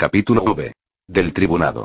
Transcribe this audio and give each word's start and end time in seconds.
Capítulo 0.00 0.42
V. 0.44 0.72
Del 1.06 1.34
tribunado. 1.34 1.84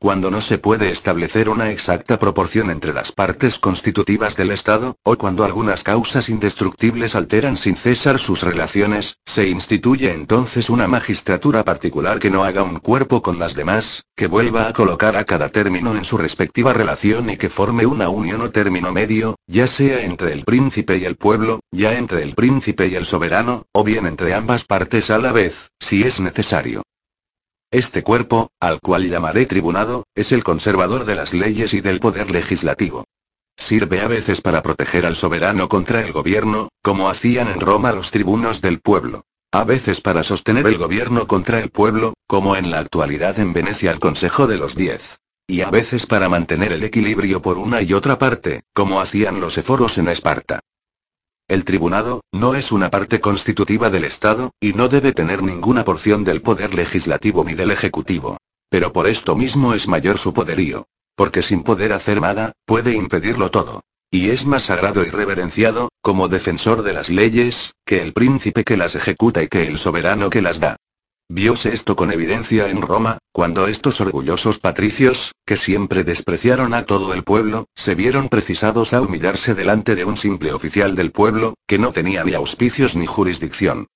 Cuando 0.00 0.28
no 0.32 0.40
se 0.40 0.58
puede 0.58 0.90
establecer 0.90 1.48
una 1.48 1.70
exacta 1.70 2.18
proporción 2.18 2.68
entre 2.68 2.92
las 2.92 3.12
partes 3.12 3.60
constitutivas 3.60 4.34
del 4.34 4.50
Estado, 4.50 4.96
o 5.04 5.16
cuando 5.16 5.44
algunas 5.44 5.84
causas 5.84 6.28
indestructibles 6.28 7.14
alteran 7.14 7.56
sin 7.56 7.76
cesar 7.76 8.18
sus 8.18 8.42
relaciones, 8.42 9.18
se 9.24 9.46
instituye 9.46 10.12
entonces 10.12 10.68
una 10.68 10.88
magistratura 10.88 11.62
particular 11.62 12.18
que 12.18 12.28
no 12.28 12.42
haga 12.42 12.64
un 12.64 12.80
cuerpo 12.80 13.22
con 13.22 13.38
las 13.38 13.54
demás, 13.54 14.02
que 14.16 14.26
vuelva 14.26 14.66
a 14.66 14.72
colocar 14.72 15.14
a 15.14 15.22
cada 15.22 15.50
término 15.50 15.96
en 15.96 16.02
su 16.02 16.18
respectiva 16.18 16.72
relación 16.72 17.30
y 17.30 17.36
que 17.36 17.50
forme 17.50 17.86
una 17.86 18.08
unión 18.08 18.40
o 18.40 18.50
término 18.50 18.90
medio, 18.90 19.36
ya 19.46 19.68
sea 19.68 20.02
entre 20.02 20.32
el 20.32 20.42
príncipe 20.42 20.96
y 20.96 21.04
el 21.04 21.14
pueblo, 21.14 21.60
ya 21.70 21.96
entre 21.96 22.24
el 22.24 22.34
príncipe 22.34 22.88
y 22.88 22.96
el 22.96 23.06
soberano, 23.06 23.66
o 23.70 23.84
bien 23.84 24.08
entre 24.08 24.34
ambas 24.34 24.64
partes 24.64 25.08
a 25.10 25.18
la 25.18 25.30
vez, 25.30 25.70
si 25.78 26.02
es 26.02 26.18
necesario. 26.18 26.82
Este 27.72 28.02
cuerpo, 28.02 28.50
al 28.60 28.80
cual 28.80 29.08
llamaré 29.08 29.46
tribunado, 29.46 30.04
es 30.14 30.30
el 30.32 30.44
conservador 30.44 31.06
de 31.06 31.14
las 31.14 31.32
leyes 31.32 31.72
y 31.72 31.80
del 31.80 32.00
poder 32.00 32.30
legislativo. 32.30 33.04
Sirve 33.56 34.02
a 34.02 34.08
veces 34.08 34.42
para 34.42 34.62
proteger 34.62 35.06
al 35.06 35.16
soberano 35.16 35.70
contra 35.70 36.02
el 36.02 36.12
gobierno, 36.12 36.68
como 36.82 37.08
hacían 37.08 37.48
en 37.48 37.60
Roma 37.60 37.92
los 37.92 38.10
tribunos 38.10 38.60
del 38.60 38.80
pueblo. 38.80 39.22
A 39.52 39.64
veces 39.64 40.02
para 40.02 40.22
sostener 40.22 40.66
el 40.66 40.76
gobierno 40.76 41.26
contra 41.26 41.60
el 41.60 41.70
pueblo, 41.70 42.12
como 42.26 42.56
en 42.56 42.70
la 42.70 42.78
actualidad 42.78 43.38
en 43.38 43.54
Venecia 43.54 43.90
el 43.90 44.00
Consejo 44.00 44.46
de 44.46 44.58
los 44.58 44.76
Diez. 44.76 45.16
Y 45.46 45.62
a 45.62 45.70
veces 45.70 46.04
para 46.04 46.28
mantener 46.28 46.72
el 46.72 46.84
equilibrio 46.84 47.40
por 47.40 47.56
una 47.56 47.80
y 47.80 47.94
otra 47.94 48.18
parte, 48.18 48.64
como 48.74 49.00
hacían 49.00 49.40
los 49.40 49.56
eforos 49.56 49.96
en 49.96 50.08
Esparta. 50.08 50.60
El 51.48 51.64
tribunado, 51.64 52.22
no 52.32 52.54
es 52.54 52.72
una 52.72 52.90
parte 52.90 53.20
constitutiva 53.20 53.90
del 53.90 54.04
Estado, 54.04 54.52
y 54.60 54.72
no 54.72 54.88
debe 54.88 55.12
tener 55.12 55.42
ninguna 55.42 55.84
porción 55.84 56.24
del 56.24 56.42
poder 56.42 56.74
legislativo 56.74 57.44
ni 57.44 57.54
del 57.54 57.70
ejecutivo. 57.70 58.38
Pero 58.68 58.92
por 58.92 59.06
esto 59.06 59.36
mismo 59.36 59.74
es 59.74 59.88
mayor 59.88 60.18
su 60.18 60.32
poderío. 60.32 60.86
Porque 61.14 61.42
sin 61.42 61.62
poder 61.62 61.92
hacer 61.92 62.20
nada, 62.20 62.52
puede 62.64 62.94
impedirlo 62.94 63.50
todo. 63.50 63.82
Y 64.10 64.30
es 64.30 64.46
más 64.46 64.64
sagrado 64.64 65.04
y 65.04 65.10
reverenciado, 65.10 65.90
como 66.00 66.28
defensor 66.28 66.82
de 66.82 66.92
las 66.92 67.10
leyes, 67.10 67.72
que 67.84 68.00
el 68.00 68.12
príncipe 68.12 68.64
que 68.64 68.76
las 68.76 68.94
ejecuta 68.94 69.42
y 69.42 69.48
que 69.48 69.68
el 69.68 69.78
soberano 69.78 70.30
que 70.30 70.42
las 70.42 70.60
da. 70.60 70.76
Viose 71.28 71.74
esto 71.74 71.96
con 71.96 72.12
evidencia 72.12 72.68
en 72.68 72.82
Roma, 72.82 73.18
cuando 73.32 73.66
estos 73.66 74.00
orgullosos 74.02 74.58
patricios, 74.58 75.32
que 75.46 75.56
siempre 75.56 76.04
despreciaron 76.04 76.74
a 76.74 76.84
todo 76.84 77.14
el 77.14 77.24
pueblo, 77.24 77.64
se 77.74 77.94
vieron 77.94 78.28
precisados 78.28 78.92
a 78.92 79.00
humillarse 79.00 79.54
delante 79.54 79.94
de 79.94 80.04
un 80.04 80.18
simple 80.18 80.52
oficial 80.52 80.94
del 80.94 81.12
pueblo, 81.12 81.54
que 81.66 81.78
no 81.78 81.92
tenía 81.92 82.24
ni 82.24 82.34
auspicios 82.34 82.94
ni 82.94 83.06
jurisdicción. 83.06 83.86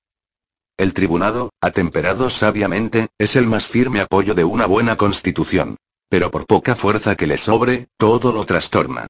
El 0.79 0.95
tribunado, 0.95 1.51
atemperado 1.61 2.31
sabiamente, 2.31 3.09
es 3.19 3.37
el 3.37 3.47
más 3.47 3.67
firme 3.67 4.01
apoyo 4.01 4.35
de 4.35 4.45
una 4.45 4.67
buena 4.67 4.97
constitución. 4.97 5.77
Pero 6.09 6.31
por 6.31 6.47
poca 6.47 6.75
fuerza 6.75 7.15
que 7.15 7.27
le 7.27 7.37
sobre, 7.37 7.89
todo 7.99 8.33
lo 8.33 8.47
trastorna. 8.47 9.07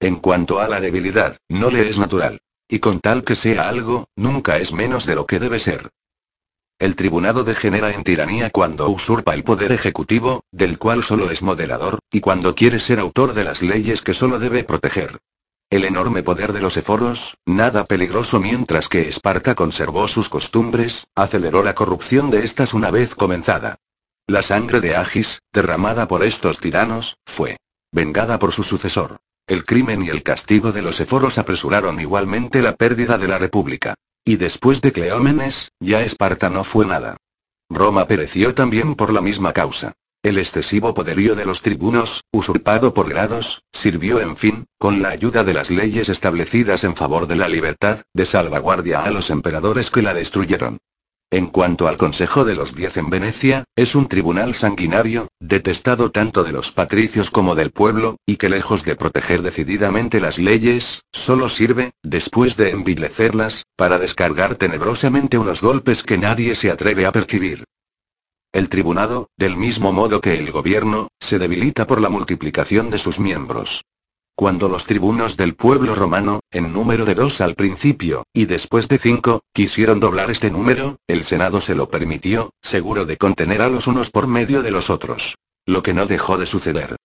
En 0.00 0.16
cuanto 0.16 0.60
a 0.60 0.68
la 0.68 0.80
debilidad, 0.80 1.36
no 1.48 1.70
le 1.70 1.88
es 1.88 1.98
natural. 1.98 2.40
Y 2.68 2.80
con 2.80 3.00
tal 3.00 3.22
que 3.22 3.36
sea 3.36 3.68
algo, 3.68 4.06
nunca 4.16 4.58
es 4.58 4.72
menos 4.72 5.06
de 5.06 5.14
lo 5.14 5.26
que 5.26 5.38
debe 5.38 5.60
ser. 5.60 5.90
El 6.82 6.96
tribunado 6.96 7.44
degenera 7.44 7.92
en 7.92 8.02
tiranía 8.02 8.50
cuando 8.50 8.88
usurpa 8.88 9.34
el 9.34 9.44
poder 9.44 9.70
ejecutivo, 9.70 10.42
del 10.50 10.78
cual 10.78 11.04
solo 11.04 11.30
es 11.30 11.40
moderador, 11.40 12.00
y 12.10 12.20
cuando 12.20 12.56
quiere 12.56 12.80
ser 12.80 12.98
autor 12.98 13.34
de 13.34 13.44
las 13.44 13.62
leyes 13.62 14.02
que 14.02 14.14
solo 14.14 14.40
debe 14.40 14.64
proteger. 14.64 15.20
El 15.70 15.84
enorme 15.84 16.24
poder 16.24 16.52
de 16.52 16.60
los 16.60 16.76
eforos, 16.76 17.36
nada 17.46 17.84
peligroso 17.84 18.40
mientras 18.40 18.88
que 18.88 19.08
Esparta 19.08 19.54
conservó 19.54 20.08
sus 20.08 20.28
costumbres, 20.28 21.06
aceleró 21.14 21.62
la 21.62 21.76
corrupción 21.76 22.32
de 22.32 22.44
estas 22.44 22.74
una 22.74 22.90
vez 22.90 23.14
comenzada. 23.14 23.76
La 24.26 24.42
sangre 24.42 24.80
de 24.80 24.96
Agis, 24.96 25.38
derramada 25.52 26.08
por 26.08 26.24
estos 26.24 26.58
tiranos, 26.58 27.16
fue 27.24 27.58
vengada 27.92 28.40
por 28.40 28.50
su 28.50 28.64
sucesor. 28.64 29.18
El 29.46 29.64
crimen 29.64 30.02
y 30.02 30.08
el 30.08 30.24
castigo 30.24 30.72
de 30.72 30.82
los 30.82 30.98
eforos 30.98 31.38
apresuraron 31.38 32.00
igualmente 32.00 32.60
la 32.60 32.74
pérdida 32.74 33.18
de 33.18 33.28
la 33.28 33.38
república. 33.38 33.94
Y 34.24 34.36
después 34.36 34.80
de 34.80 34.92
Cleómenes, 34.92 35.72
ya 35.80 36.02
Esparta 36.02 36.48
no 36.48 36.62
fue 36.62 36.86
nada. 36.86 37.16
Roma 37.68 38.06
pereció 38.06 38.54
también 38.54 38.94
por 38.94 39.12
la 39.12 39.20
misma 39.20 39.52
causa. 39.52 39.94
El 40.22 40.38
excesivo 40.38 40.94
poderío 40.94 41.34
de 41.34 41.44
los 41.44 41.62
tribunos, 41.62 42.20
usurpado 42.32 42.94
por 42.94 43.08
grados, 43.08 43.62
sirvió 43.72 44.20
en 44.20 44.36
fin, 44.36 44.66
con 44.78 45.02
la 45.02 45.08
ayuda 45.08 45.42
de 45.42 45.54
las 45.54 45.70
leyes 45.70 46.08
establecidas 46.08 46.84
en 46.84 46.94
favor 46.94 47.26
de 47.26 47.34
la 47.34 47.48
libertad, 47.48 48.02
de 48.14 48.24
salvaguardia 48.24 49.02
a 49.02 49.10
los 49.10 49.30
emperadores 49.30 49.90
que 49.90 50.02
la 50.02 50.14
destruyeron. 50.14 50.78
En 51.32 51.46
cuanto 51.46 51.88
al 51.88 51.96
Consejo 51.96 52.44
de 52.44 52.54
los 52.54 52.74
Diez 52.74 52.98
en 52.98 53.08
Venecia, 53.08 53.64
es 53.74 53.94
un 53.94 54.06
tribunal 54.06 54.54
sanguinario, 54.54 55.28
detestado 55.40 56.10
tanto 56.10 56.44
de 56.44 56.52
los 56.52 56.72
patricios 56.72 57.30
como 57.30 57.54
del 57.54 57.70
pueblo, 57.70 58.18
y 58.26 58.36
que 58.36 58.50
lejos 58.50 58.84
de 58.84 58.96
proteger 58.96 59.40
decididamente 59.40 60.20
las 60.20 60.38
leyes, 60.38 61.00
solo 61.10 61.48
sirve, 61.48 61.92
después 62.02 62.58
de 62.58 62.72
envilecerlas, 62.72 63.62
para 63.76 63.98
descargar 63.98 64.56
tenebrosamente 64.56 65.38
unos 65.38 65.62
golpes 65.62 66.02
que 66.02 66.18
nadie 66.18 66.54
se 66.54 66.70
atreve 66.70 67.06
a 67.06 67.12
percibir. 67.12 67.64
El 68.52 68.68
tribunado, 68.68 69.30
del 69.38 69.56
mismo 69.56 69.90
modo 69.94 70.20
que 70.20 70.38
el 70.38 70.50
gobierno, 70.50 71.08
se 71.18 71.38
debilita 71.38 71.86
por 71.86 72.02
la 72.02 72.10
multiplicación 72.10 72.90
de 72.90 72.98
sus 72.98 73.18
miembros. 73.18 73.80
Cuando 74.42 74.68
los 74.68 74.86
tribunos 74.86 75.36
del 75.36 75.54
pueblo 75.54 75.94
romano, 75.94 76.40
en 76.50 76.72
número 76.72 77.04
de 77.04 77.14
dos 77.14 77.40
al 77.40 77.54
principio, 77.54 78.24
y 78.34 78.46
después 78.46 78.88
de 78.88 78.98
cinco, 78.98 79.42
quisieron 79.52 80.00
doblar 80.00 80.32
este 80.32 80.50
número, 80.50 80.96
el 81.06 81.22
Senado 81.22 81.60
se 81.60 81.76
lo 81.76 81.90
permitió, 81.90 82.50
seguro 82.60 83.04
de 83.04 83.16
contener 83.16 83.62
a 83.62 83.68
los 83.68 83.86
unos 83.86 84.10
por 84.10 84.26
medio 84.26 84.64
de 84.64 84.72
los 84.72 84.90
otros. 84.90 85.36
Lo 85.64 85.84
que 85.84 85.94
no 85.94 86.06
dejó 86.06 86.38
de 86.38 86.46
suceder. 86.46 86.96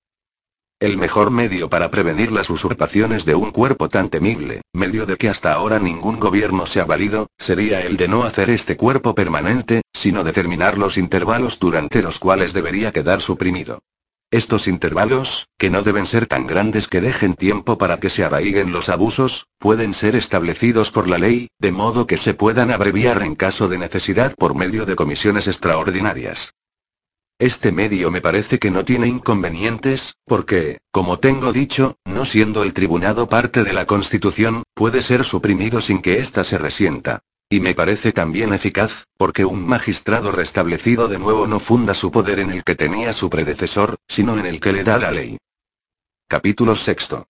El 0.80 0.98
mejor 0.98 1.30
medio 1.30 1.70
para 1.70 1.92
prevenir 1.92 2.32
las 2.32 2.50
usurpaciones 2.50 3.24
de 3.24 3.36
un 3.36 3.52
cuerpo 3.52 3.88
tan 3.88 4.10
temible, 4.10 4.62
medio 4.74 5.06
de 5.06 5.18
que 5.18 5.30
hasta 5.30 5.54
ahora 5.54 5.78
ningún 5.78 6.20
gobierno 6.20 6.66
se 6.66 6.82
ha 6.82 6.86
valido, 6.86 7.28
sería 7.38 7.82
el 7.82 7.98
de 7.98 8.08
no 8.08 8.24
hacer 8.24 8.50
este 8.50 8.78
cuerpo 8.78 9.14
permanente, 9.14 9.84
sino 9.94 10.24
determinar 10.24 10.80
los 10.80 10.98
intervalos 10.98 11.60
durante 11.60 12.02
los 12.02 12.18
cuales 12.18 12.54
debería 12.54 12.92
quedar 12.92 13.22
suprimido. 13.22 13.78
Estos 14.30 14.68
intervalos, 14.68 15.48
que 15.58 15.70
no 15.70 15.84
deben 15.84 16.06
ser 16.06 16.26
tan 16.26 16.48
grandes 16.48 16.90
que 16.90 17.00
dejen 17.00 17.34
tiempo 17.34 17.78
para 17.78 18.02
que 18.02 18.10
se 18.10 18.26
arraiguen 18.26 18.74
los 18.74 18.90
abusos, 18.90 19.48
pueden 19.58 19.94
ser 19.94 20.18
establecidos 20.18 20.92
por 20.92 21.08
la 21.08 21.18
ley, 21.18 21.48
de 21.60 21.72
modo 21.72 22.08
que 22.08 22.18
se 22.18 22.34
puedan 22.34 22.72
abreviar 22.72 23.24
en 23.24 23.36
caso 23.36 23.70
de 23.70 23.78
necesidad 23.78 24.36
por 24.36 24.54
medio 24.54 24.86
de 24.86 24.98
comisiones 24.98 25.48
extraordinarias. 25.48 26.52
Este 27.40 27.72
medio 27.72 28.12
me 28.12 28.20
parece 28.20 28.60
que 28.60 28.70
no 28.70 28.84
tiene 28.84 29.08
inconvenientes, 29.08 30.16
porque, 30.26 30.80
como 30.92 31.20
tengo 31.20 31.54
dicho, 31.54 31.96
no 32.04 32.26
siendo 32.26 32.64
el 32.64 32.74
tribunado 32.74 33.30
parte 33.30 33.64
de 33.64 33.72
la 33.72 33.86
Constitución, 33.86 34.64
puede 34.74 35.04
ser 35.04 35.24
suprimido 35.24 35.80
sin 35.80 36.02
que 36.02 36.20
ésta 36.20 36.44
se 36.44 36.58
resienta. 36.58 37.22
Y 37.50 37.62
me 37.62 37.74
parece 37.74 38.12
también 38.12 38.54
eficaz, 38.54 39.06
porque 39.16 39.46
un 39.46 39.66
magistrado 39.66 40.34
restablecido 40.34 41.08
de 41.08 41.18
nuevo 41.18 41.48
no 41.48 41.62
funda 41.62 41.94
su 41.94 42.12
poder 42.12 42.40
en 42.40 42.52
el 42.52 42.66
que 42.66 42.76
tenía 42.76 43.14
su 43.14 43.30
predecesor, 43.30 43.96
sino 44.06 44.38
en 44.38 44.46
el 44.46 44.60
que 44.60 44.74
le 44.74 44.84
da 44.84 44.98
la 44.98 45.12
ley. 45.12 45.38
Capítulo 46.28 46.76
sexto. 46.76 47.26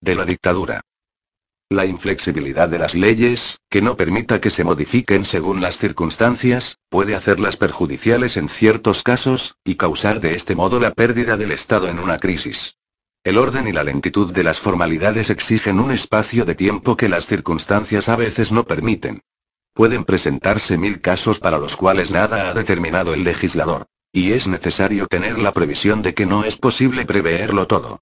De 0.00 0.14
la 0.14 0.24
dictadura. 0.24 0.80
La 1.68 1.84
inflexibilidad 1.84 2.68
de 2.68 2.78
las 2.78 2.94
leyes, 2.94 3.58
que 3.68 3.82
no 3.82 3.94
permita 3.96 4.40
que 4.40 4.50
se 4.50 4.64
modifiquen 4.64 5.26
según 5.26 5.60
las 5.60 5.76
circunstancias, 5.76 6.78
puede 6.88 7.14
hacerlas 7.14 7.56
perjudiciales 7.56 8.38
en 8.38 8.48
ciertos 8.48 9.02
casos, 9.02 9.56
y 9.64 9.74
causar 9.74 10.20
de 10.20 10.34
este 10.34 10.54
modo 10.54 10.80
la 10.80 10.92
pérdida 10.92 11.36
del 11.36 11.52
Estado 11.52 11.88
en 11.88 11.98
una 11.98 12.18
crisis. 12.18 12.76
El 13.22 13.36
orden 13.36 13.66
y 13.66 13.72
la 13.72 13.82
lentitud 13.82 14.32
de 14.32 14.44
las 14.44 14.60
formalidades 14.60 15.28
exigen 15.28 15.80
un 15.80 15.90
espacio 15.90 16.44
de 16.44 16.54
tiempo 16.54 16.96
que 16.96 17.08
las 17.08 17.26
circunstancias 17.26 18.08
a 18.08 18.14
veces 18.14 18.52
no 18.52 18.64
permiten. 18.64 19.20
Pueden 19.76 20.04
presentarse 20.04 20.78
mil 20.78 21.02
casos 21.02 21.38
para 21.38 21.58
los 21.58 21.76
cuales 21.76 22.10
nada 22.10 22.48
ha 22.48 22.54
determinado 22.54 23.12
el 23.12 23.24
legislador. 23.24 23.84
Y 24.10 24.32
es 24.32 24.48
necesario 24.48 25.06
tener 25.06 25.38
la 25.38 25.52
previsión 25.52 26.00
de 26.00 26.14
que 26.14 26.24
no 26.24 26.44
es 26.44 26.56
posible 26.56 27.04
preverlo 27.04 27.66
todo. 27.66 28.00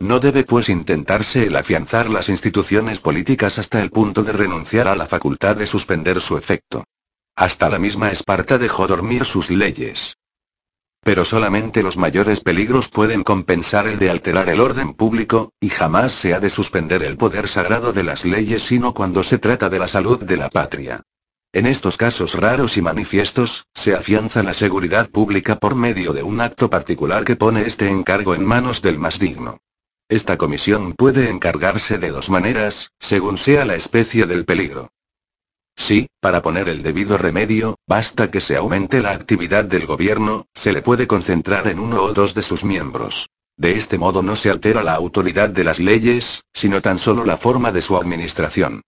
No 0.00 0.18
debe 0.18 0.42
pues 0.42 0.68
intentarse 0.68 1.46
el 1.46 1.54
afianzar 1.54 2.10
las 2.10 2.28
instituciones 2.28 2.98
políticas 2.98 3.60
hasta 3.60 3.80
el 3.80 3.90
punto 3.90 4.24
de 4.24 4.32
renunciar 4.32 4.88
a 4.88 4.96
la 4.96 5.06
facultad 5.06 5.54
de 5.54 5.68
suspender 5.68 6.20
su 6.20 6.36
efecto. 6.36 6.82
Hasta 7.36 7.68
la 7.68 7.78
misma 7.78 8.10
Esparta 8.10 8.58
dejó 8.58 8.88
dormir 8.88 9.24
sus 9.26 9.48
leyes. 9.48 10.16
Pero 11.02 11.24
solamente 11.24 11.82
los 11.82 11.96
mayores 11.96 12.40
peligros 12.40 12.88
pueden 12.88 13.22
compensar 13.22 13.86
el 13.86 13.98
de 13.98 14.10
alterar 14.10 14.48
el 14.48 14.60
orden 14.60 14.92
público, 14.92 15.52
y 15.58 15.70
jamás 15.70 16.12
se 16.12 16.34
ha 16.34 16.40
de 16.40 16.50
suspender 16.50 17.02
el 17.02 17.16
poder 17.16 17.48
sagrado 17.48 17.92
de 17.92 18.02
las 18.02 18.24
leyes 18.24 18.62
sino 18.64 18.92
cuando 18.92 19.22
se 19.22 19.38
trata 19.38 19.70
de 19.70 19.78
la 19.78 19.88
salud 19.88 20.22
de 20.22 20.36
la 20.36 20.50
patria. 20.50 21.02
En 21.52 21.66
estos 21.66 21.96
casos 21.96 22.34
raros 22.34 22.76
y 22.76 22.82
manifiestos, 22.82 23.66
se 23.74 23.94
afianza 23.94 24.42
la 24.42 24.54
seguridad 24.54 25.10
pública 25.10 25.56
por 25.56 25.74
medio 25.74 26.12
de 26.12 26.22
un 26.22 26.40
acto 26.40 26.70
particular 26.70 27.24
que 27.24 27.34
pone 27.34 27.62
este 27.62 27.88
encargo 27.88 28.34
en 28.34 28.44
manos 28.44 28.82
del 28.82 28.98
más 28.98 29.18
digno. 29.18 29.58
Esta 30.08 30.36
comisión 30.36 30.92
puede 30.92 31.28
encargarse 31.28 31.98
de 31.98 32.10
dos 32.10 32.30
maneras, 32.30 32.92
según 33.00 33.38
sea 33.38 33.64
la 33.64 33.74
especie 33.74 34.26
del 34.26 34.44
peligro. 34.44 34.92
Sí, 35.80 36.08
para 36.20 36.42
poner 36.42 36.68
el 36.68 36.82
debido 36.82 37.16
remedio, 37.16 37.76
basta 37.88 38.30
que 38.30 38.42
se 38.42 38.54
aumente 38.54 39.00
la 39.00 39.12
actividad 39.12 39.64
del 39.64 39.86
gobierno, 39.86 40.44
se 40.54 40.74
le 40.74 40.82
puede 40.82 41.06
concentrar 41.06 41.68
en 41.68 41.78
uno 41.78 42.02
o 42.02 42.12
dos 42.12 42.34
de 42.34 42.42
sus 42.42 42.64
miembros. 42.64 43.30
De 43.56 43.78
este 43.78 43.96
modo 43.96 44.22
no 44.22 44.36
se 44.36 44.50
altera 44.50 44.82
la 44.82 44.92
autoridad 44.92 45.48
de 45.48 45.64
las 45.64 45.78
leyes, 45.78 46.42
sino 46.52 46.82
tan 46.82 46.98
solo 46.98 47.24
la 47.24 47.38
forma 47.38 47.72
de 47.72 47.80
su 47.80 47.96
administración. 47.96 48.82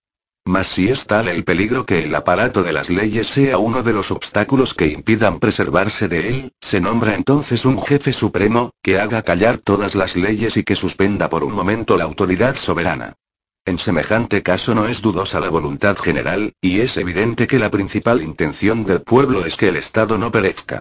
Mas 0.44 0.66
si 0.66 0.90
es 0.90 1.06
tal 1.06 1.28
el 1.28 1.44
peligro 1.44 1.86
que 1.86 2.04
el 2.04 2.14
aparato 2.14 2.62
de 2.62 2.74
las 2.74 2.90
leyes 2.90 3.26
sea 3.26 3.56
uno 3.56 3.82
de 3.82 3.94
los 3.94 4.10
obstáculos 4.10 4.74
que 4.74 4.88
impidan 4.88 5.38
preservarse 5.38 6.08
de 6.08 6.28
él, 6.28 6.52
se 6.60 6.82
nombra 6.82 7.14
entonces 7.14 7.64
un 7.64 7.82
jefe 7.82 8.12
supremo, 8.12 8.72
que 8.82 9.00
haga 9.00 9.22
callar 9.22 9.56
todas 9.56 9.94
las 9.94 10.14
leyes 10.14 10.58
y 10.58 10.62
que 10.62 10.76
suspenda 10.76 11.30
por 11.30 11.42
un 11.42 11.54
momento 11.54 11.96
la 11.96 12.04
autoridad 12.04 12.54
soberana. 12.54 13.14
En 13.64 13.78
semejante 13.78 14.42
caso 14.42 14.74
no 14.74 14.88
es 14.88 15.02
dudosa 15.02 15.38
la 15.38 15.48
voluntad 15.48 15.96
general, 15.96 16.52
y 16.60 16.80
es 16.80 16.96
evidente 16.96 17.46
que 17.46 17.60
la 17.60 17.70
principal 17.70 18.20
intención 18.20 18.84
del 18.84 19.02
pueblo 19.02 19.46
es 19.46 19.56
que 19.56 19.68
el 19.68 19.76
Estado 19.76 20.18
no 20.18 20.32
perezca. 20.32 20.80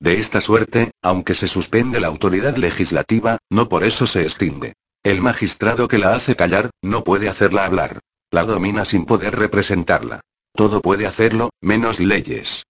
De 0.00 0.18
esta 0.18 0.40
suerte, 0.40 0.90
aunque 1.02 1.34
se 1.34 1.46
suspende 1.46 2.00
la 2.00 2.08
autoridad 2.08 2.56
legislativa, 2.56 3.38
no 3.48 3.68
por 3.68 3.84
eso 3.84 4.06
se 4.06 4.22
extingue. 4.22 4.74
El 5.04 5.22
magistrado 5.22 5.86
que 5.86 5.98
la 5.98 6.16
hace 6.16 6.34
callar, 6.34 6.70
no 6.82 7.04
puede 7.04 7.28
hacerla 7.28 7.64
hablar. 7.64 8.00
La 8.32 8.42
domina 8.42 8.84
sin 8.84 9.06
poder 9.06 9.36
representarla. 9.36 10.20
Todo 10.52 10.82
puede 10.82 11.06
hacerlo, 11.06 11.50
menos 11.60 12.00
leyes. 12.00 12.64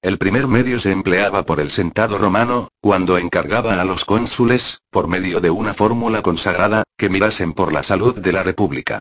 El 0.00 0.16
primer 0.16 0.46
medio 0.46 0.78
se 0.78 0.92
empleaba 0.92 1.44
por 1.44 1.58
el 1.58 1.72
sentado 1.72 2.18
romano, 2.18 2.68
cuando 2.80 3.18
encargaba 3.18 3.80
a 3.80 3.84
los 3.84 4.04
cónsules, 4.04 4.78
por 4.90 5.08
medio 5.08 5.40
de 5.40 5.50
una 5.50 5.74
fórmula 5.74 6.22
consagrada, 6.22 6.84
que 6.96 7.08
mirasen 7.10 7.52
por 7.52 7.72
la 7.72 7.82
salud 7.82 8.16
de 8.16 8.30
la 8.30 8.44
república. 8.44 9.00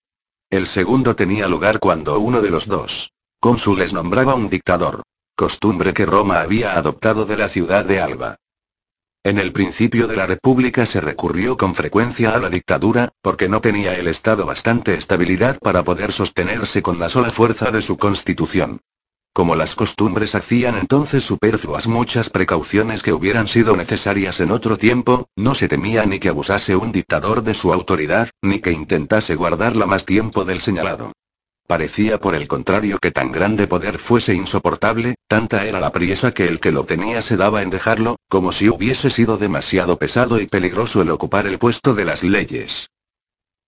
El 0.49 0.65
segundo 0.65 1.15
tenía 1.15 1.47
lugar 1.47 1.79
cuando 1.79 2.19
uno 2.19 2.41
de 2.41 2.49
los 2.49 2.67
dos 2.67 3.11
cónsules 3.39 3.93
nombraba 3.93 4.33
un 4.33 4.49
dictador. 4.49 5.03
Costumbre 5.35 5.93
que 5.93 6.07
Roma 6.07 6.41
había 6.41 6.75
adoptado 6.75 7.25
de 7.25 7.37
la 7.37 7.47
ciudad 7.47 7.85
de 7.85 8.01
Alba. 8.01 8.37
En 9.23 9.37
el 9.37 9.53
principio 9.53 10.07
de 10.07 10.15
la 10.15 10.25
República 10.25 10.87
se 10.87 10.99
recurrió 10.99 11.57
con 11.57 11.75
frecuencia 11.75 12.31
a 12.31 12.39
la 12.39 12.49
dictadura, 12.49 13.09
porque 13.21 13.47
no 13.47 13.61
tenía 13.61 13.93
el 13.95 14.07
Estado 14.07 14.47
bastante 14.47 14.95
estabilidad 14.95 15.59
para 15.59 15.83
poder 15.83 16.11
sostenerse 16.11 16.81
con 16.81 16.97
la 16.97 17.09
sola 17.09 17.29
fuerza 17.29 17.69
de 17.69 17.83
su 17.83 17.97
constitución. 17.97 18.81
Como 19.33 19.55
las 19.55 19.75
costumbres 19.75 20.33
hacían 20.35 20.77
entonces 20.77 21.23
superfluas 21.23 21.87
muchas 21.87 22.29
precauciones 22.29 23.03
que 23.03 23.13
hubieran 23.13 23.47
sido 23.47 23.75
necesarias 23.75 24.39
en 24.39 24.51
otro 24.51 24.77
tiempo, 24.77 25.27
no 25.35 25.53
se 25.53 25.67
temía 25.67 26.05
ni 26.05 26.19
que 26.19 26.29
abusase 26.29 26.75
un 26.75 26.91
dictador 26.91 27.43
de 27.43 27.53
su 27.53 27.71
autoridad, 27.71 28.29
ni 28.41 28.59
que 28.59 28.71
intentase 28.71 29.35
guardarla 29.35 29.85
más 29.85 30.05
tiempo 30.05 30.43
del 30.43 30.61
señalado. 30.61 31.11
Parecía 31.67 32.17
por 32.17 32.33
el 32.33 32.47
contrario 32.47 32.97
que 32.97 33.11
tan 33.11 33.33
grande 33.33 33.67
poder 33.67 33.99
fuese 33.99 34.33
insoportable, 34.33 35.15
tanta 35.27 35.65
era 35.65 35.81
la 35.81 35.91
priesa 35.91 36.33
que 36.33 36.47
el 36.47 36.61
que 36.61 36.71
lo 36.71 36.85
tenía 36.85 37.21
se 37.21 37.35
daba 37.35 37.61
en 37.61 37.69
dejarlo, 37.69 38.15
como 38.29 38.53
si 38.53 38.69
hubiese 38.69 39.09
sido 39.09 39.37
demasiado 39.37 39.99
pesado 39.99 40.39
y 40.39 40.47
peligroso 40.47 41.01
el 41.01 41.09
ocupar 41.09 41.45
el 41.45 41.59
puesto 41.59 41.93
de 41.93 42.05
las 42.05 42.23
leyes. 42.23 42.87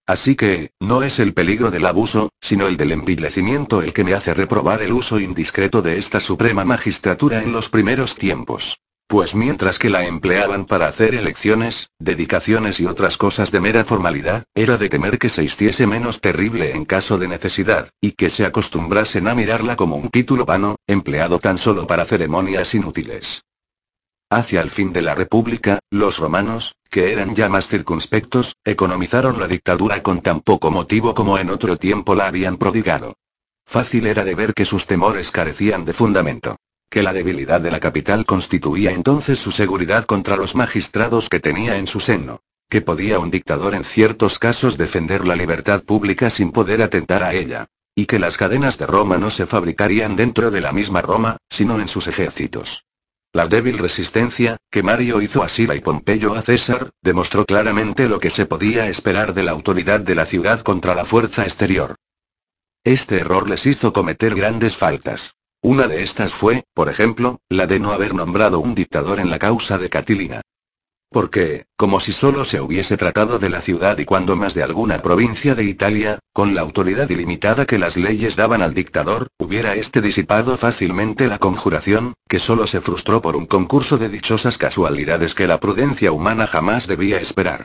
Así 0.10 0.36
que, 0.36 0.72
no 0.80 1.04
es 1.04 1.20
el 1.20 1.36
peligro 1.36 1.70
del 1.70 1.86
abuso, 1.86 2.32
sino 2.42 2.66
el 2.66 2.78
del 2.78 2.94
envilecimiento 2.94 3.84
el 3.84 3.94
que 3.94 4.04
me 4.04 4.16
hace 4.16 4.34
reprobar 4.34 4.82
el 4.82 4.92
uso 4.92 5.20
indiscreto 5.20 5.84
de 5.84 6.00
esta 6.00 6.20
suprema 6.20 6.66
magistratura 6.66 7.44
en 7.44 7.52
los 7.52 7.70
primeros 7.70 8.16
tiempos. 8.16 8.80
Pues 9.08 9.36
mientras 9.36 9.78
que 9.78 9.92
la 9.92 10.08
empleaban 10.08 10.66
para 10.66 10.88
hacer 10.88 11.14
elecciones, 11.14 11.92
dedicaciones 12.00 12.80
y 12.80 12.88
otras 12.88 13.18
cosas 13.18 13.52
de 13.52 13.60
mera 13.60 13.86
formalidad, 13.86 14.46
era 14.56 14.78
de 14.78 14.90
temer 14.90 15.20
que 15.20 15.30
se 15.30 15.44
hiciese 15.44 15.86
menos 15.86 16.22
terrible 16.22 16.72
en 16.72 16.86
caso 16.86 17.20
de 17.20 17.28
necesidad, 17.28 17.92
y 18.02 18.14
que 18.14 18.32
se 18.32 18.46
acostumbrasen 18.46 19.28
a 19.28 19.36
mirarla 19.36 19.76
como 19.76 19.96
un 19.96 20.10
título 20.10 20.44
vano, 20.44 20.78
empleado 20.88 21.38
tan 21.38 21.60
solo 21.60 21.86
para 21.86 22.06
ceremonias 22.06 22.74
inútiles. 22.74 23.44
Hacia 24.31 24.62
el 24.62 24.70
fin 24.70 24.94
de 24.94 25.02
la 25.02 25.16
República, 25.16 25.80
los 25.90 26.20
romanos, 26.20 26.76
que 26.92 27.12
eran 27.12 27.34
ya 27.34 27.50
más 27.50 27.68
circunspectos, 27.68 28.56
economizaron 28.64 29.40
la 29.40 29.48
dictadura 29.48 30.04
con 30.04 30.22
tan 30.22 30.42
poco 30.42 30.70
motivo 30.70 31.16
como 31.16 31.40
en 31.40 31.50
otro 31.50 31.78
tiempo 31.78 32.14
la 32.14 32.28
habían 32.28 32.58
prodigado. 32.58 33.16
Fácil 33.66 34.06
era 34.06 34.24
de 34.24 34.36
ver 34.36 34.54
que 34.54 34.66
sus 34.66 34.86
temores 34.86 35.31
carecían 35.31 35.84
de 35.84 35.94
fundamento. 35.94 36.58
Que 36.92 37.02
la 37.02 37.12
debilidad 37.12 37.60
de 37.60 37.72
la 37.72 37.80
capital 37.80 38.24
constituía 38.24 38.92
entonces 38.92 39.40
su 39.40 39.50
seguridad 39.50 40.06
contra 40.06 40.38
los 40.38 40.56
magistrados 40.56 41.28
que 41.28 41.40
tenía 41.40 41.78
en 41.78 41.88
su 41.88 42.00
seno. 42.00 42.42
Que 42.70 42.82
podía 42.82 43.18
un 43.18 43.32
dictador 43.32 43.74
en 43.74 43.84
ciertos 43.84 44.38
casos 44.38 44.78
defender 44.78 45.25
la 45.25 45.36
libertad 45.36 45.82
pública 45.82 46.30
sin 46.30 46.52
poder 46.52 46.84
atentar 46.84 47.24
a 47.24 47.34
ella. 47.34 47.66
Y 47.96 48.06
que 48.06 48.20
las 48.20 48.38
cadenas 48.38 48.78
de 48.78 48.86
Roma 48.86 49.18
no 49.18 49.32
se 49.32 49.48
fabricarían 49.48 50.16
dentro 50.16 50.52
de 50.52 50.62
la 50.62 50.72
misma 50.72 51.02
Roma, 51.02 51.38
sino 51.50 51.80
en 51.80 51.88
sus 51.88 52.06
ejércitos. 52.08 52.84
La 53.31 53.48
débil 53.48 53.78
resistencia, 53.78 54.58
que 54.72 54.81
Mario 54.81 55.22
hizo 55.22 55.44
a 55.44 55.50
Sila 55.50 55.76
y 55.76 55.81
Pompeyo 55.81 56.34
a 56.34 56.42
César, 56.42 56.90
demostró 57.04 57.46
claramente 57.46 58.10
lo 58.10 58.20
que 58.20 58.31
se 58.31 58.48
podía 58.48 58.88
esperar 58.88 59.36
de 59.36 59.44
la 59.44 59.52
autoridad 59.52 60.00
de 60.00 60.16
la 60.16 60.26
ciudad 60.26 60.62
contra 60.62 60.96
la 60.96 61.06
fuerza 61.06 61.44
exterior. 61.44 61.96
Este 62.84 63.18
error 63.18 63.48
les 63.48 63.68
hizo 63.68 63.94
cometer 63.94 64.34
grandes 64.34 64.76
faltas. 64.76 65.36
Una 65.62 65.88
de 65.88 66.02
estas 66.02 66.34
fue, 66.34 66.64
por 66.74 66.90
ejemplo, 66.90 67.40
la 67.50 67.68
de 67.68 67.80
no 67.80 67.92
haber 67.92 68.16
nombrado 68.16 68.60
un 68.60 68.74
dictador 68.74 69.20
en 69.20 69.30
la 69.30 69.38
causa 69.38 69.78
de 69.78 69.90
Catilina. 69.90 70.42
Porque, 71.12 71.66
como 71.76 72.00
si 72.00 72.14
solo 72.14 72.46
se 72.46 72.62
hubiese 72.62 72.96
tratado 72.96 73.40
de 73.40 73.50
la 73.50 73.62
ciudad 73.62 73.98
y 73.98 74.06
cuando 74.06 74.36
más 74.36 74.54
de 74.54 74.62
alguna 74.62 75.02
provincia 75.02 75.56
de 75.56 75.64
Italia, 75.64 76.20
con 76.34 76.54
la 76.54 76.62
autoridad 76.62 77.10
ilimitada 77.10 77.66
que 77.66 77.80
las 77.80 77.98
leyes 77.98 78.36
daban 78.36 78.62
al 78.62 78.76
dictador, 78.76 79.28
hubiera 79.40 79.74
éste 79.74 80.02
disipado 80.02 80.56
fácilmente 80.56 81.28
la 81.28 81.40
conjuración, 81.40 82.14
que 82.28 82.38
solo 82.38 82.68
se 82.68 82.80
frustró 82.80 83.24
por 83.24 83.36
un 83.36 83.48
concurso 83.48 83.98
de 83.98 84.10
dichosas 84.10 84.60
casualidades 84.60 85.34
que 85.34 85.48
la 85.48 85.60
prudencia 85.60 86.12
humana 86.12 86.46
jamás 86.46 86.86
debía 86.86 87.20
esperar. 87.20 87.63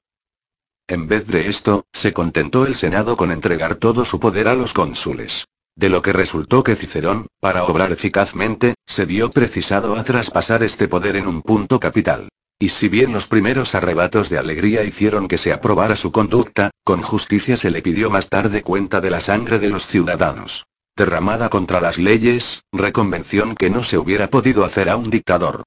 En 0.88 1.06
vez 1.06 1.26
de 1.26 1.48
esto, 1.48 1.84
se 1.92 2.14
contentó 2.14 2.66
el 2.66 2.76
Senado 2.76 3.16
con 3.16 3.30
entregar 3.30 3.74
todo 3.74 4.06
su 4.06 4.20
poder 4.20 4.48
a 4.48 4.54
los 4.54 4.72
cónsules. 4.72 5.44
De 5.76 5.90
lo 5.90 6.02
que 6.02 6.12
resultó 6.12 6.62
que 6.62 6.76
Cicerón, 6.76 7.26
para 7.40 7.64
obrar 7.64 7.92
eficazmente, 7.92 8.74
se 8.86 9.04
vio 9.04 9.30
precisado 9.30 9.96
a 9.96 10.04
traspasar 10.04 10.62
este 10.62 10.88
poder 10.88 11.16
en 11.16 11.26
un 11.26 11.42
punto 11.42 11.80
capital. 11.80 12.28
Y 12.64 12.70
si 12.70 12.88
bien 12.88 13.12
los 13.12 13.26
primeros 13.26 13.74
arrebatos 13.74 14.30
de 14.30 14.38
alegría 14.38 14.84
hicieron 14.84 15.28
que 15.28 15.36
se 15.36 15.52
aprobara 15.52 15.96
su 15.96 16.12
conducta, 16.12 16.70
con 16.82 17.02
justicia 17.02 17.58
se 17.58 17.70
le 17.70 17.82
pidió 17.82 18.08
más 18.08 18.30
tarde 18.30 18.62
cuenta 18.62 19.02
de 19.02 19.10
la 19.10 19.20
sangre 19.20 19.58
de 19.58 19.68
los 19.68 19.86
ciudadanos. 19.86 20.64
Derramada 20.96 21.50
contra 21.50 21.82
las 21.82 21.98
leyes, 21.98 22.62
reconvención 22.72 23.54
que 23.54 23.68
no 23.68 23.82
se 23.82 23.98
hubiera 23.98 24.28
podido 24.28 24.64
hacer 24.64 24.88
a 24.88 24.96
un 24.96 25.10
dictador. 25.10 25.64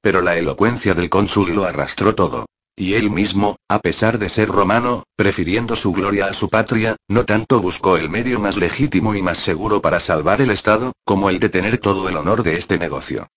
Pero 0.00 0.22
la 0.22 0.38
elocuencia 0.38 0.94
del 0.94 1.10
cónsul 1.10 1.54
lo 1.54 1.66
arrastró 1.66 2.14
todo. 2.14 2.46
Y 2.74 2.94
él 2.94 3.10
mismo, 3.10 3.56
a 3.68 3.80
pesar 3.80 4.18
de 4.18 4.30
ser 4.30 4.48
romano, 4.48 5.02
prefiriendo 5.16 5.76
su 5.76 5.92
gloria 5.92 6.28
a 6.28 6.32
su 6.32 6.48
patria, 6.48 6.96
no 7.08 7.26
tanto 7.26 7.60
buscó 7.60 7.98
el 7.98 8.08
medio 8.08 8.40
más 8.40 8.56
legítimo 8.56 9.14
y 9.14 9.20
más 9.20 9.36
seguro 9.36 9.82
para 9.82 10.00
salvar 10.00 10.40
el 10.40 10.50
Estado, 10.50 10.92
como 11.04 11.28
el 11.28 11.40
de 11.40 11.50
tener 11.50 11.76
todo 11.76 12.08
el 12.08 12.16
honor 12.16 12.42
de 12.42 12.56
este 12.56 12.78
negocio. 12.78 13.28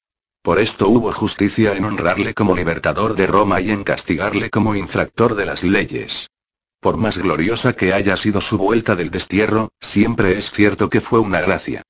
Por 0.41 0.59
esto 0.59 0.87
hubo 0.89 1.11
justicia 1.13 1.73
en 1.73 1.85
honrarle 1.85 2.33
como 2.33 2.55
libertador 2.55 3.13
de 3.15 3.27
Roma 3.27 3.61
y 3.61 3.69
en 3.69 3.83
castigarle 3.83 4.49
como 4.49 4.75
infractor 4.75 5.35
de 5.35 5.45
las 5.45 5.63
leyes. 5.63 6.31
Por 6.79 6.97
más 6.97 7.19
gloriosa 7.19 7.73
que 7.73 7.93
haya 7.93 8.17
sido 8.17 8.41
su 8.41 8.57
vuelta 8.57 8.95
del 8.95 9.11
destierro, 9.11 9.69
siempre 9.79 10.39
es 10.39 10.49
cierto 10.49 10.89
que 10.89 10.99
fue 10.99 11.19
una 11.19 11.41
gracia. 11.41 11.83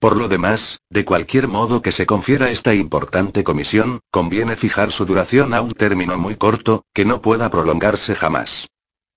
Por 0.00 0.16
lo 0.16 0.28
demás, 0.28 0.78
de 0.88 1.04
cualquier 1.04 1.46
modo 1.46 1.82
que 1.82 1.92
se 1.92 2.06
confiera 2.06 2.50
esta 2.50 2.72
importante 2.72 3.44
comisión, 3.44 4.00
conviene 4.10 4.56
fijar 4.56 4.90
su 4.90 5.04
duración 5.04 5.52
a 5.52 5.60
un 5.60 5.72
término 5.72 6.16
muy 6.16 6.36
corto, 6.36 6.84
que 6.94 7.04
no 7.04 7.20
pueda 7.20 7.50
prolongarse 7.50 8.14
jamás. 8.14 8.68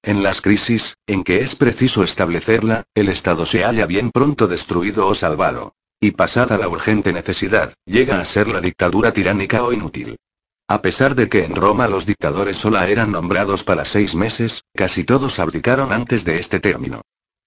En 0.03 0.23
las 0.23 0.41
crisis, 0.41 0.95
en 1.07 1.23
que 1.23 1.41
es 1.41 1.55
preciso 1.55 2.03
establecerla, 2.03 2.83
el 2.95 3.07
Estado 3.07 3.45
se 3.45 3.63
halla 3.63 3.85
bien 3.85 4.09
pronto 4.11 4.47
destruido 4.47 5.07
o 5.07 5.15
salvado. 5.15 5.75
Y 6.03 6.11
pasada 6.11 6.57
la 6.57 6.67
urgente 6.67 7.13
necesidad, 7.13 7.75
llega 7.85 8.19
a 8.19 8.25
ser 8.25 8.47
la 8.47 8.59
dictadura 8.59 9.13
tiránica 9.13 9.63
o 9.63 9.71
inútil. 9.71 10.17
A 10.67 10.81
pesar 10.81 11.13
de 11.13 11.29
que 11.29 11.45
en 11.45 11.55
Roma 11.55 11.87
los 11.87 12.07
dictadores 12.07 12.57
solo 12.57 12.81
eran 12.81 13.11
nombrados 13.11 13.63
para 13.63 13.85
seis 13.85 14.15
meses, 14.15 14.63
casi 14.73 15.03
todos 15.03 15.37
abdicaron 15.37 15.93
antes 15.93 16.25
de 16.25 16.39
este 16.39 16.59
término. 16.59 17.01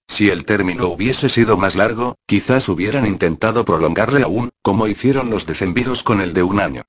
Si 0.06 0.30
el 0.30 0.44
término 0.44 0.86
hubiese 0.86 1.28
sido 1.28 1.56
más 1.56 1.74
largo, 1.74 2.14
quizás 2.26 2.68
hubieran 2.68 3.06
intentado 3.06 3.64
prolongarle 3.64 4.22
aún, 4.22 4.50
como 4.62 4.86
hicieron 4.86 5.30
los 5.30 5.46
decemviros 5.46 6.04
con 6.04 6.20
el 6.20 6.32
de 6.32 6.44
un 6.44 6.60
año. 6.60 6.82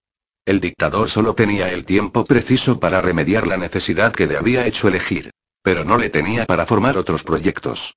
El 0.46 0.60
dictador 0.60 1.10
solo 1.10 1.34
tenía 1.34 1.72
el 1.72 1.84
tiempo 1.88 2.26
preciso 2.26 2.80
para 2.80 3.02
remediar 3.02 3.48
la 3.48 3.58
necesidad 3.58 4.14
que 4.14 4.28
le 4.28 4.38
había 4.38 4.68
hecho 4.68 4.88
elegir. 4.88 5.32
Pero 5.64 5.84
no 5.84 5.98
le 5.98 6.12
tenía 6.12 6.46
para 6.46 6.68
formar 6.68 6.96
otros 6.96 7.24
proyectos. 7.24 7.96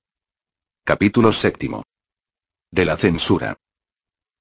Capítulo 0.85 1.35
séptimo. 1.35 1.83
De 2.71 2.85
la 2.85 2.97
censura. 2.97 3.57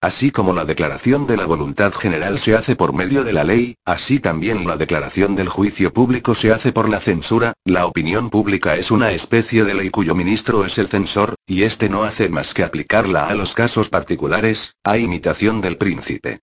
Así 0.02 0.32
como 0.32 0.54
la 0.54 0.66
declaración 0.66 1.26
de 1.26 1.38
la 1.38 1.46
voluntad 1.46 1.92
general 1.94 2.38
se 2.38 2.56
hace 2.56 2.76
por 2.76 2.94
medio 2.94 3.24
de 3.24 3.34
la 3.34 3.44
ley, 3.44 3.76
así 3.84 4.20
también 4.20 4.68
la 4.68 4.78
declaración 4.78 5.36
del 5.36 5.50
juicio 5.50 5.92
público 5.92 6.36
se 6.36 6.52
hace 6.52 6.72
por 6.72 6.88
la 6.88 7.00
censura, 7.00 7.54
la 7.66 7.88
opinión 7.88 8.30
pública 8.30 8.76
es 8.76 8.92
una 8.92 9.12
especie 9.12 9.64
de 9.64 9.74
ley 9.74 9.90
cuyo 9.90 10.14
ministro 10.14 10.66
es 10.66 10.78
el 10.78 10.88
censor, 10.88 11.36
y 11.48 11.64
éste 11.64 11.90
no 11.90 12.04
hace 12.04 12.30
más 12.30 12.54
que 12.54 12.64
aplicarla 12.64 13.28
a 13.28 13.34
los 13.34 13.56
casos 13.56 13.90
particulares, 13.90 14.76
a 14.84 14.98
imitación 14.98 15.62
del 15.62 15.78
príncipe. 15.78 16.42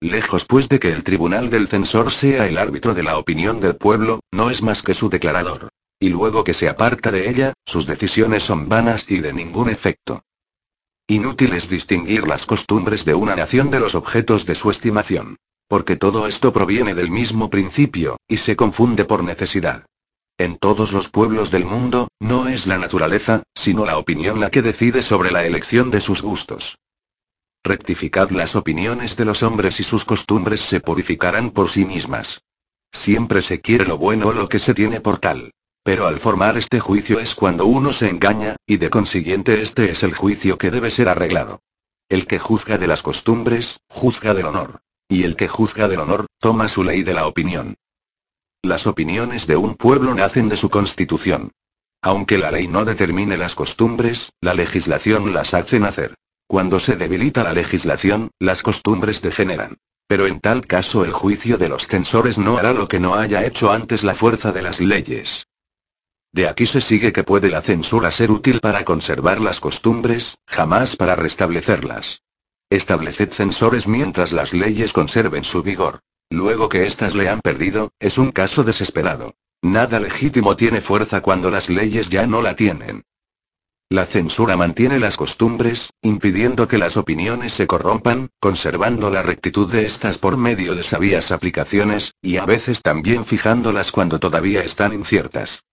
Lejos 0.00 0.46
pues 0.46 0.68
de 0.68 0.80
que 0.80 0.92
el 0.92 1.02
tribunal 1.02 1.50
del 1.50 1.68
censor 1.68 2.10
sea 2.10 2.46
el 2.46 2.58
árbitro 2.58 2.94
de 2.94 3.02
la 3.02 3.18
opinión 3.18 3.60
del 3.60 3.76
pueblo, 3.76 4.20
no 4.32 4.50
es 4.50 4.62
más 4.62 4.82
que 4.82 4.94
su 4.94 5.10
declarador. 5.10 5.68
Y 6.00 6.08
luego 6.08 6.42
que 6.42 6.54
se 6.54 6.68
aparta 6.68 7.10
de 7.10 7.28
ella, 7.28 7.52
sus 7.66 7.86
decisiones 7.86 8.44
son 8.44 8.68
vanas 8.68 9.04
y 9.08 9.20
de 9.20 9.32
ningún 9.32 9.68
efecto. 9.68 10.24
Inútil 11.08 11.52
es 11.52 11.68
distinguir 11.68 12.26
las 12.26 12.46
costumbres 12.46 13.04
de 13.04 13.14
una 13.14 13.34
nación 13.34 13.70
de 13.70 13.80
los 13.80 13.94
objetos 13.94 14.46
de 14.46 14.54
su 14.54 14.70
estimación. 14.70 15.36
Porque 15.68 15.96
todo 15.96 16.26
esto 16.26 16.52
proviene 16.52 16.94
del 16.94 17.10
mismo 17.10 17.50
principio, 17.50 18.16
y 18.28 18.36
se 18.36 18.56
confunde 18.56 19.04
por 19.04 19.24
necesidad. 19.24 19.86
En 20.38 20.56
todos 20.56 20.92
los 20.92 21.08
pueblos 21.08 21.50
del 21.50 21.64
mundo, 21.64 22.08
no 22.20 22.48
es 22.48 22.66
la 22.66 22.78
naturaleza, 22.78 23.42
sino 23.54 23.84
la 23.84 23.98
opinión 23.98 24.40
la 24.40 24.50
que 24.50 24.62
decide 24.62 25.02
sobre 25.02 25.30
la 25.30 25.44
elección 25.44 25.90
de 25.90 26.00
sus 26.00 26.22
gustos. 26.22 26.78
Rectificad 27.64 28.30
las 28.30 28.56
opiniones 28.56 29.16
de 29.16 29.24
los 29.24 29.42
hombres 29.42 29.78
y 29.80 29.84
sus 29.84 30.04
costumbres 30.04 30.60
se 30.60 30.80
purificarán 30.80 31.50
por 31.50 31.70
sí 31.70 31.84
mismas. 31.84 32.42
Siempre 32.92 33.40
se 33.40 33.60
quiere 33.60 33.86
lo 33.86 33.98
bueno 33.98 34.28
o 34.28 34.32
lo 34.32 34.48
que 34.48 34.58
se 34.58 34.74
tiene 34.74 35.00
por 35.00 35.18
tal. 35.18 35.52
Pero 35.84 36.06
al 36.06 36.20
formar 36.20 36.56
este 36.56 36.78
juicio 36.78 37.18
es 37.18 37.34
cuando 37.34 37.66
uno 37.66 37.92
se 37.92 38.08
engaña, 38.08 38.56
y 38.66 38.76
de 38.76 38.88
consiguiente 38.88 39.62
este 39.62 39.90
es 39.90 40.02
el 40.02 40.14
juicio 40.14 40.56
que 40.56 40.70
debe 40.70 40.90
ser 40.90 41.08
arreglado. 41.08 41.60
El 42.08 42.26
que 42.26 42.38
juzga 42.38 42.78
de 42.78 42.86
las 42.86 43.02
costumbres, 43.02 43.80
juzga 43.88 44.34
del 44.34 44.46
honor. 44.46 44.80
Y 45.08 45.24
el 45.24 45.34
que 45.34 45.48
juzga 45.48 45.88
del 45.88 46.00
honor, 46.00 46.26
toma 46.38 46.68
su 46.68 46.84
ley 46.84 47.02
de 47.02 47.14
la 47.14 47.26
opinión. 47.26 47.74
Las 48.62 48.86
opiniones 48.86 49.46
de 49.48 49.56
un 49.56 49.74
pueblo 49.74 50.14
nacen 50.14 50.48
de 50.48 50.56
su 50.56 50.70
constitución. 50.70 51.50
Aunque 52.00 52.38
la 52.38 52.50
ley 52.52 52.68
no 52.68 52.84
determine 52.84 53.36
las 53.36 53.54
costumbres, 53.54 54.30
la 54.40 54.54
legislación 54.54 55.32
las 55.32 55.52
hace 55.52 55.80
nacer. 55.80 56.14
Cuando 56.46 56.78
se 56.78 56.96
debilita 56.96 57.42
la 57.42 57.54
legislación, 57.54 58.30
las 58.38 58.62
costumbres 58.62 59.20
degeneran. 59.20 59.78
Pero 60.06 60.26
en 60.26 60.38
tal 60.38 60.66
caso 60.66 61.04
el 61.04 61.12
juicio 61.12 61.58
de 61.58 61.68
los 61.68 61.86
censores 61.86 62.38
no 62.38 62.58
hará 62.58 62.72
lo 62.72 62.86
que 62.86 63.00
no 63.00 63.14
haya 63.14 63.44
hecho 63.44 63.72
antes 63.72 64.04
la 64.04 64.14
fuerza 64.14 64.52
de 64.52 64.62
las 64.62 64.80
leyes. 64.80 65.46
De 66.32 66.48
aquí 66.48 66.64
se 66.64 66.80
sigue 66.80 67.12
que 67.12 67.24
puede 67.24 67.50
la 67.50 67.60
censura 67.60 68.10
ser 68.10 68.30
útil 68.30 68.60
para 68.60 68.84
conservar 68.84 69.40
las 69.40 69.60
costumbres, 69.60 70.38
jamás 70.46 70.96
para 70.96 71.14
restablecerlas. 71.14 72.22
Estableced 72.70 73.32
censores 73.32 73.86
mientras 73.86 74.32
las 74.32 74.54
leyes 74.54 74.94
conserven 74.94 75.44
su 75.44 75.62
vigor. 75.62 76.00
Luego 76.30 76.70
que 76.70 76.86
éstas 76.86 77.14
le 77.14 77.28
han 77.28 77.42
perdido, 77.42 77.90
es 78.00 78.16
un 78.16 78.32
caso 78.32 78.64
desesperado. 78.64 79.34
Nada 79.60 80.00
legítimo 80.00 80.56
tiene 80.56 80.80
fuerza 80.80 81.20
cuando 81.20 81.50
las 81.50 81.68
leyes 81.68 82.08
ya 82.08 82.26
no 82.26 82.40
la 82.40 82.56
tienen. 82.56 83.04
La 83.90 84.06
censura 84.06 84.56
mantiene 84.56 84.98
las 84.98 85.18
costumbres, 85.18 85.90
impidiendo 86.00 86.66
que 86.66 86.78
las 86.78 86.96
opiniones 86.96 87.52
se 87.52 87.66
corrompan, 87.66 88.30
conservando 88.40 89.10
la 89.10 89.22
rectitud 89.22 89.70
de 89.70 89.84
estas 89.84 90.16
por 90.16 90.38
medio 90.38 90.74
de 90.74 90.82
sabias 90.82 91.30
aplicaciones, 91.30 92.14
y 92.22 92.38
a 92.38 92.46
veces 92.46 92.80
también 92.80 93.26
fijándolas 93.26 93.92
cuando 93.92 94.18
todavía 94.18 94.62
están 94.62 94.94
inciertas. 94.94 95.64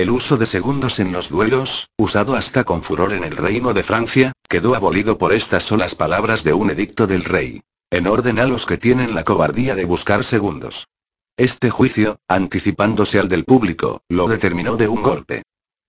El 0.00 0.08
uso 0.08 0.38
de 0.38 0.46
segundos 0.46 0.98
en 0.98 1.12
los 1.12 1.28
duelos, 1.28 1.90
usado 1.98 2.34
hasta 2.34 2.64
con 2.64 2.82
furor 2.82 3.12
en 3.12 3.22
el 3.22 3.36
reino 3.36 3.74
de 3.74 3.82
Francia, 3.82 4.32
quedó 4.48 4.74
abolido 4.74 5.18
por 5.18 5.34
estas 5.34 5.64
solas 5.64 5.94
palabras 5.94 6.42
de 6.42 6.54
un 6.54 6.70
edicto 6.70 7.06
del 7.06 7.22
rey. 7.22 7.60
En 7.90 8.06
orden 8.06 8.38
a 8.38 8.46
los 8.46 8.64
que 8.64 8.78
tienen 8.78 9.14
la 9.14 9.24
cobardía 9.24 9.74
de 9.74 9.84
buscar 9.84 10.24
segundos. 10.24 10.88
Este 11.36 11.68
juicio, 11.68 12.18
anticipándose 12.28 13.18
al 13.18 13.28
del 13.28 13.44
público, 13.44 14.00
lo 14.08 14.26
determinó 14.26 14.78
de 14.78 14.88
un 14.88 15.02
golpe. 15.02 15.42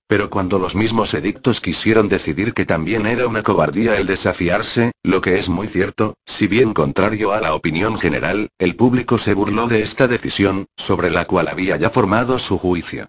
Pero 0.08 0.30
cuando 0.30 0.60
los 0.60 0.76
mismos 0.76 1.14
edictos 1.14 1.62
quisieron 1.62 2.10
decidir 2.10 2.54
que 2.54 2.66
también 2.66 3.06
era 3.06 3.28
una 3.28 3.44
cobardía 3.44 3.96
el 3.96 4.08
desafiarse, 4.08 4.92
lo 5.04 5.22
que 5.22 5.40
es 5.40 5.48
muy 5.48 5.70
cierto, 5.70 6.16
si 6.26 6.48
bien 6.48 6.74
contrario 6.74 7.32
a 7.32 7.40
la 7.40 7.54
opinión 7.54 7.98
general, 7.98 8.50
el 8.60 8.76
público 8.76 9.18
se 9.18 9.34
burló 9.34 9.70
de 9.70 9.84
esta 9.84 10.10
decisión, 10.10 10.66
sobre 10.76 11.12
la 11.12 11.24
cual 11.24 11.48
había 11.48 11.78
ya 11.78 11.90
formado 11.90 12.40
su 12.40 12.58
juicio. 12.58 13.08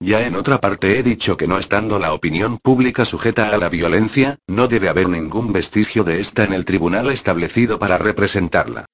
Ya 0.00 0.26
en 0.26 0.36
otra 0.36 0.60
parte 0.60 0.98
he 0.98 1.02
dicho 1.02 1.38
que 1.38 1.48
no 1.48 1.58
estando 1.58 1.98
la 1.98 2.12
opinión 2.12 2.58
pública 2.58 3.06
sujeta 3.06 3.48
a 3.48 3.56
la 3.56 3.70
violencia, 3.70 4.36
no 4.46 4.68
debe 4.68 4.90
haber 4.90 5.08
ningún 5.08 5.54
vestigio 5.54 6.04
de 6.04 6.20
esta 6.20 6.44
en 6.44 6.52
el 6.52 6.66
tribunal 6.66 7.10
establecido 7.10 7.78
para 7.78 7.96
representarla. 7.96 8.84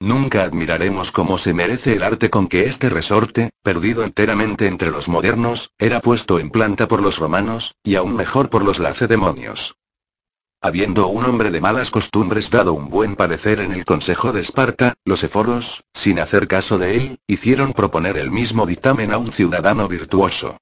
Nunca 0.00 0.42
admiraremos 0.42 1.12
cómo 1.12 1.38
se 1.38 1.54
merece 1.54 1.94
el 1.94 2.02
arte 2.02 2.28
con 2.28 2.48
que 2.48 2.66
este 2.66 2.88
resorte, 2.88 3.50
perdido 3.62 4.02
enteramente 4.02 4.66
entre 4.66 4.90
los 4.90 5.08
modernos, 5.08 5.70
era 5.78 6.00
puesto 6.00 6.40
en 6.40 6.50
planta 6.50 6.88
por 6.88 7.02
los 7.02 7.18
romanos, 7.18 7.74
y 7.84 7.94
aún 7.94 8.16
mejor 8.16 8.50
por 8.50 8.64
los 8.64 8.80
lacedemonios. 8.80 9.76
Habiendo 10.60 11.06
un 11.06 11.24
hombre 11.24 11.52
de 11.52 11.60
malas 11.60 11.88
costumbres 11.90 12.50
dado 12.50 12.72
un 12.72 12.88
buen 12.88 13.14
parecer 13.14 13.60
en 13.60 13.70
el 13.70 13.84
Consejo 13.84 14.32
de 14.32 14.40
Esparta, 14.40 14.94
los 15.04 15.22
eforos, 15.22 15.84
sin 15.94 16.18
hacer 16.18 16.48
caso 16.48 16.78
de 16.78 16.96
él, 16.96 17.18
hicieron 17.28 17.72
proponer 17.72 18.18
el 18.18 18.32
mismo 18.32 18.66
dictamen 18.66 19.12
a 19.12 19.18
un 19.18 19.30
ciudadano 19.30 19.86
virtuoso. 19.86 20.56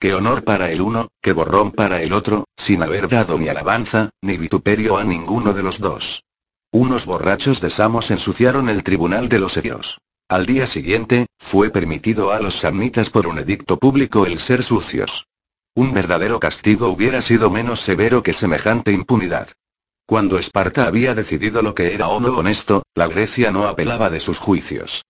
Qué 0.00 0.14
honor 0.14 0.42
para 0.42 0.72
el 0.72 0.80
uno, 0.80 1.08
qué 1.22 1.32
borrón 1.32 1.70
para 1.70 2.02
el 2.02 2.12
otro, 2.12 2.44
sin 2.56 2.82
haber 2.82 3.08
dado 3.08 3.38
ni 3.38 3.46
alabanza, 3.46 4.10
ni 4.20 4.36
vituperio 4.36 4.98
a 4.98 5.04
ninguno 5.04 5.52
de 5.52 5.62
los 5.62 5.78
dos. 5.78 6.24
Unos 6.72 7.06
borrachos 7.06 7.60
de 7.60 7.70
Samos 7.70 8.10
ensuciaron 8.10 8.68
el 8.68 8.82
tribunal 8.82 9.28
de 9.28 9.38
los 9.38 9.56
edios. 9.56 9.98
Al 10.28 10.44
día 10.44 10.66
siguiente, 10.66 11.26
fue 11.38 11.70
permitido 11.70 12.32
a 12.32 12.40
los 12.40 12.56
samnitas 12.56 13.10
por 13.10 13.28
un 13.28 13.38
edicto 13.38 13.76
público 13.76 14.26
el 14.26 14.40
ser 14.40 14.64
sucios. 14.64 15.28
Un 15.76 15.92
verdadero 15.92 16.40
castigo 16.40 16.88
hubiera 16.88 17.20
sido 17.20 17.50
menos 17.50 17.80
severo 17.80 18.22
que 18.22 18.32
semejante 18.32 18.92
impunidad. 18.92 19.48
Cuando 20.06 20.38
Esparta 20.38 20.86
había 20.86 21.14
decidido 21.14 21.60
lo 21.60 21.74
que 21.74 21.92
era 21.92 22.08
o 22.08 22.18
no 22.18 22.38
honesto, 22.38 22.82
la 22.94 23.08
Grecia 23.08 23.50
no 23.50 23.68
apelaba 23.68 24.08
de 24.08 24.20
sus 24.20 24.38
juicios. 24.38 25.04